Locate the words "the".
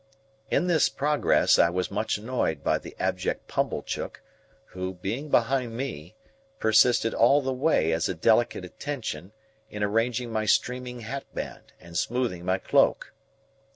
2.79-2.95, 7.39-7.53